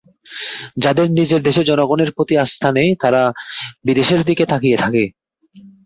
[0.77, 3.21] যাদের নিজের দেশের জনগণের প্রতি আস্থা নেই, তারা
[3.85, 5.03] বিদেশের দিকে তাকিয়ে থাকে।